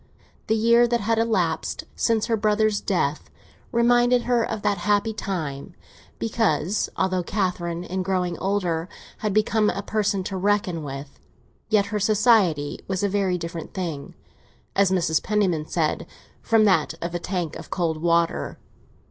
[0.47, 3.29] The year that had elapsed since her brother's death
[3.71, 5.75] reminded her—of that happy time,
[6.17, 11.19] because, although Catherine, in growing older, had become a person to be reckoned with,
[11.69, 14.15] yet her society was a very different thing,
[14.75, 15.21] as Mrs.
[15.21, 16.07] Penniman said,
[16.41, 18.57] from that of a tank of cold water.